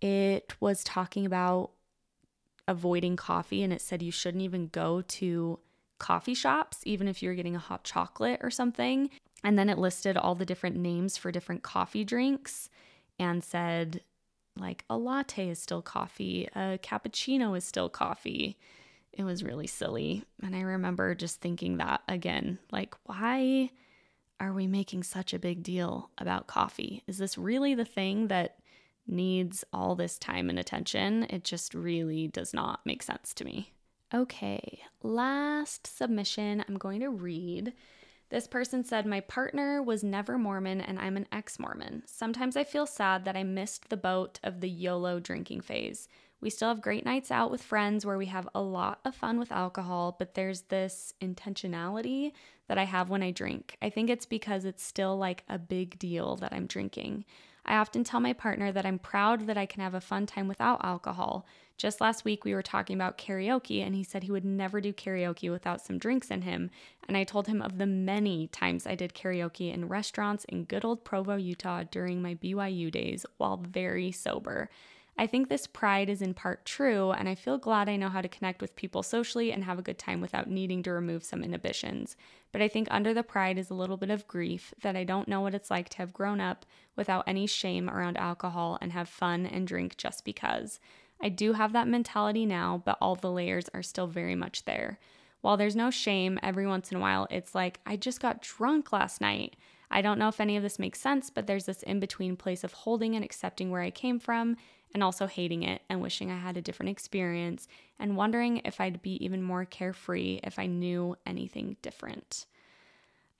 [0.00, 1.70] it was talking about
[2.66, 5.58] avoiding coffee and it said you shouldn't even go to
[6.04, 9.08] coffee shops, even if you're getting a hot chocolate or something.
[9.42, 12.68] And then it listed all the different names for different coffee drinks
[13.18, 14.02] and said,
[14.54, 18.58] like, a latte is still coffee, a cappuccino is still coffee.
[19.14, 20.24] It was really silly.
[20.42, 23.70] And I remember just thinking that again, like, why
[24.38, 27.02] are we making such a big deal about coffee?
[27.06, 28.58] Is this really the thing that
[29.06, 31.26] needs all this time and attention?
[31.30, 33.70] It just really does not make sense to me.
[34.14, 37.72] Okay, last submission I'm going to read.
[38.28, 42.04] This person said, My partner was never Mormon and I'm an ex Mormon.
[42.06, 46.06] Sometimes I feel sad that I missed the boat of the YOLO drinking phase.
[46.40, 49.36] We still have great nights out with friends where we have a lot of fun
[49.36, 52.30] with alcohol, but there's this intentionality
[52.68, 53.76] that I have when I drink.
[53.82, 57.24] I think it's because it's still like a big deal that I'm drinking.
[57.66, 60.48] I often tell my partner that I'm proud that I can have a fun time
[60.48, 61.46] without alcohol.
[61.76, 64.92] Just last week, we were talking about karaoke, and he said he would never do
[64.92, 66.70] karaoke without some drinks in him.
[67.08, 70.84] And I told him of the many times I did karaoke in restaurants in good
[70.84, 74.70] old Provo, Utah during my BYU days while very sober.
[75.16, 78.20] I think this pride is in part true, and I feel glad I know how
[78.20, 81.44] to connect with people socially and have a good time without needing to remove some
[81.44, 82.16] inhibitions.
[82.50, 85.28] But I think under the pride is a little bit of grief that I don't
[85.28, 89.08] know what it's like to have grown up without any shame around alcohol and have
[89.08, 90.80] fun and drink just because.
[91.22, 94.98] I do have that mentality now, but all the layers are still very much there.
[95.42, 98.92] While there's no shame, every once in a while it's like, I just got drunk
[98.92, 99.54] last night.
[99.90, 102.64] I don't know if any of this makes sense, but there's this in between place
[102.64, 104.56] of holding and accepting where I came from
[104.94, 107.68] and also hating it and wishing I had a different experience
[107.98, 112.46] and wondering if I'd be even more carefree if I knew anything different.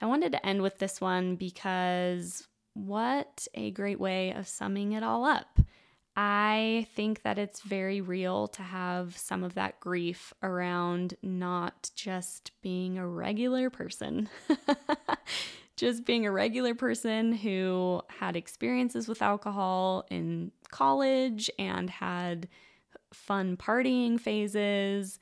[0.02, 5.04] I wanted to end with this one because what a great way of summing it
[5.04, 5.60] all up.
[6.16, 12.52] I think that it's very real to have some of that grief around not just
[12.62, 14.28] being a regular person,
[15.76, 22.48] just being a regular person who had experiences with alcohol in college and had
[23.12, 25.18] fun partying phases.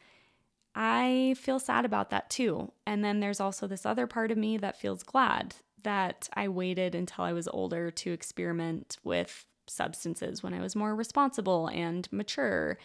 [0.74, 2.72] I feel sad about that too.
[2.86, 6.94] And then there's also this other part of me that feels glad that I waited
[6.94, 12.78] until I was older to experiment with substances when I was more responsible and mature.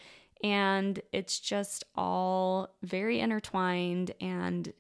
[0.44, 4.72] And it's just all very intertwined, and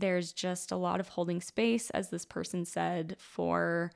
[0.00, 3.92] there's just a lot of holding space, as this person said, for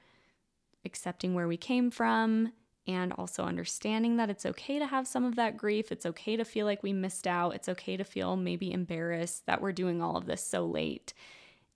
[0.85, 2.53] accepting where we came from
[2.87, 5.93] and also understanding that it's okay to have some of that grief.
[5.93, 7.55] It's okay to feel like we missed out.
[7.55, 11.15] It's okay to feel maybe embarrassed that we're doing all of this so late.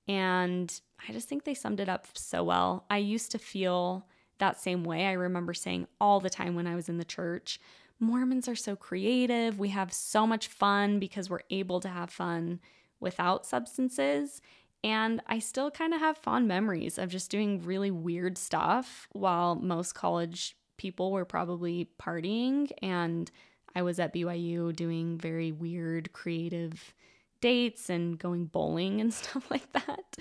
[0.08, 2.84] And I just think they summed it up so well.
[2.90, 4.06] I used to feel
[4.38, 5.06] that same way.
[5.06, 7.60] I remember saying all the time when I was in the church,
[7.98, 9.58] Mormons are so creative.
[9.58, 12.60] We have so much fun because we're able to have fun
[13.00, 14.40] without substances.
[14.84, 19.56] And I still kind of have fond memories of just doing really weird stuff while
[19.56, 22.70] most college people were probably partying.
[22.82, 23.30] And
[23.74, 26.94] I was at BYU doing very weird, creative
[27.40, 30.16] dates and going bowling and stuff like that.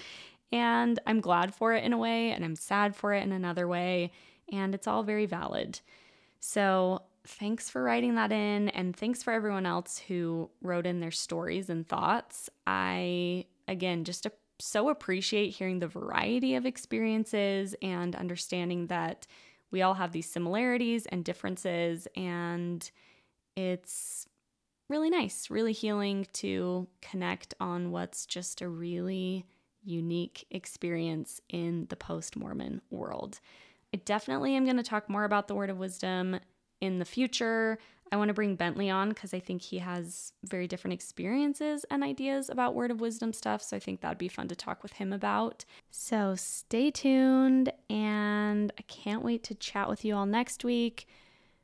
[0.51, 3.67] And I'm glad for it in a way, and I'm sad for it in another
[3.67, 4.11] way.
[4.51, 5.79] And it's all very valid.
[6.39, 8.69] So, thanks for writing that in.
[8.69, 12.49] And thanks for everyone else who wrote in their stories and thoughts.
[12.65, 14.27] I, again, just
[14.59, 19.27] so appreciate hearing the variety of experiences and understanding that
[19.71, 22.07] we all have these similarities and differences.
[22.15, 22.89] And
[23.55, 24.27] it's
[24.89, 29.45] really nice, really healing to connect on what's just a really
[29.83, 33.39] unique experience in the post Mormon world.
[33.93, 36.39] I definitely am going to talk more about the word of wisdom
[36.81, 37.77] in the future.
[38.11, 42.03] I want to bring Bentley on because I think he has very different experiences and
[42.03, 43.63] ideas about word of wisdom stuff.
[43.63, 45.65] So I think that'd be fun to talk with him about.
[45.89, 51.07] So stay tuned, and I can't wait to chat with you all next week.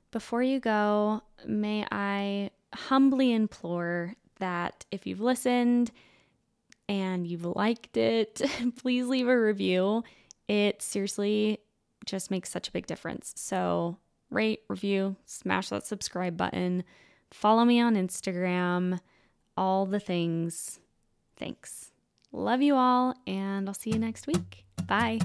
[0.09, 5.91] Before you go, may I humbly implore that if you've listened,
[6.91, 8.41] and you've liked it,
[8.77, 10.03] please leave a review.
[10.49, 11.59] It seriously
[12.05, 13.31] just makes such a big difference.
[13.37, 13.97] So,
[14.31, 16.83] rate, review, smash that subscribe button,
[17.31, 18.99] follow me on Instagram,
[19.55, 20.79] all the things.
[21.37, 21.91] Thanks.
[22.31, 24.65] Love you all, and I'll see you next week.
[24.87, 25.19] Bye.